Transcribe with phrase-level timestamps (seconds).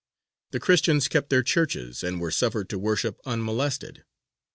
[0.49, 4.03] The Christians kept their churches, and were suffered to worship unmolested.